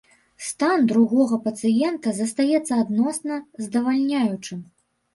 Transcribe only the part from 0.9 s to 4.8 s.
другога пацыента застаецца адносна здавальняючым.